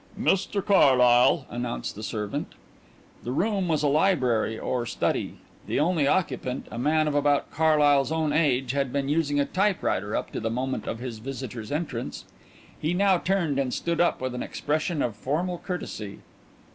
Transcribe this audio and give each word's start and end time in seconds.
"Mr 0.19 0.65
Carlyle," 0.65 1.45
announced 1.51 1.93
the 1.93 2.01
servant. 2.01 2.53
The 3.23 3.31
room 3.31 3.67
was 3.67 3.83
a 3.83 3.87
library 3.87 4.57
or 4.57 4.83
study. 4.87 5.37
The 5.67 5.79
only 5.79 6.07
occupant, 6.07 6.65
a 6.71 6.79
man 6.79 7.07
of 7.07 7.13
about 7.13 7.51
Carlyle's 7.51 8.11
own 8.11 8.33
age, 8.33 8.71
had 8.71 8.91
been 8.91 9.09
using 9.09 9.39
a 9.39 9.45
typewriter 9.45 10.15
up 10.15 10.31
to 10.31 10.39
the 10.39 10.49
moment 10.49 10.87
of 10.87 10.97
his 10.97 11.19
visitor's 11.19 11.71
entrance. 11.71 12.25
He 12.79 12.95
now 12.95 13.19
turned 13.19 13.59
and 13.59 13.71
stood 13.71 14.01
up 14.01 14.21
with 14.21 14.33
an 14.33 14.41
expression 14.41 15.03
of 15.03 15.15
formal 15.15 15.59
courtesy. 15.59 16.17